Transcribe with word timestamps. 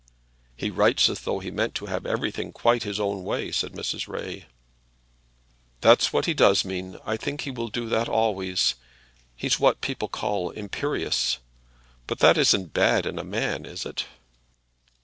"He 0.55 0.71
writes 0.71 1.09
as 1.09 1.19
though 1.21 1.37
he 1.37 1.51
meant 1.51 1.75
to 1.75 1.85
have 1.85 2.07
everything 2.07 2.51
quite 2.51 2.81
his 2.81 2.99
own 2.99 3.23
way," 3.23 3.51
said 3.51 3.73
Mrs. 3.73 4.07
Ray. 4.07 4.47
"That's 5.81 6.11
what 6.11 6.25
he 6.25 6.33
does 6.33 6.65
mean. 6.65 6.97
I 7.05 7.17
think 7.17 7.41
he 7.41 7.51
will 7.51 7.67
do 7.67 7.87
that 7.89 8.09
always. 8.09 8.73
He's 9.35 9.59
what 9.59 9.79
people 9.79 10.07
call 10.07 10.49
imperious; 10.49 11.37
but 12.07 12.17
that 12.17 12.39
isn't 12.39 12.73
bad 12.73 13.05
in 13.05 13.19
a 13.19 13.23
man, 13.23 13.63
is 13.63 13.85
it?" 13.85 14.07